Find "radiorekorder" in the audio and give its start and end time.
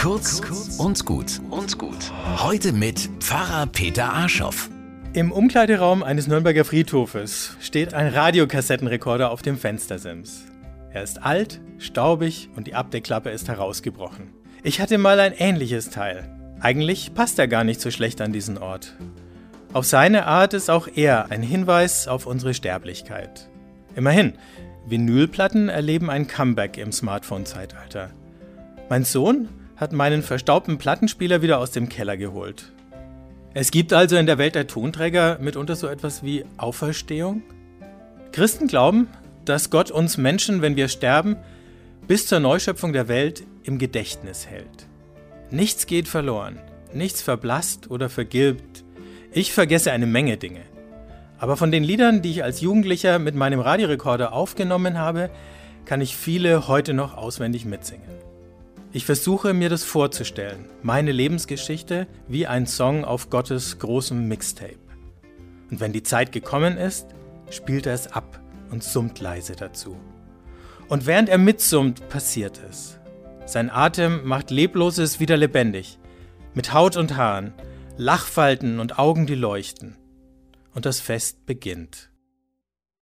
53.60-54.34